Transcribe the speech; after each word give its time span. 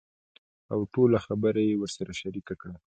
اوټوله 0.75 1.19
خبره 1.25 1.61
يې 1.67 1.75
ورسره 1.81 2.11
شريکه 2.21 2.53
کړه. 2.61 2.75